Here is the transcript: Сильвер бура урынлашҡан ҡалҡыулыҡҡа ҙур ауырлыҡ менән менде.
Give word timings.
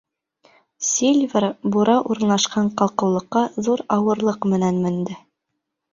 Сильвер 0.85 1.45
бура 1.75 1.97
урынлашҡан 2.15 2.73
ҡалҡыулыҡҡа 2.81 3.47
ҙур 3.69 3.85
ауырлыҡ 3.99 4.49
менән 4.55 4.85
менде. 4.87 5.21